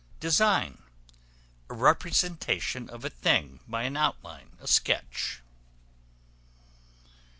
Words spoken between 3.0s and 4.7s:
a thing by an outline; a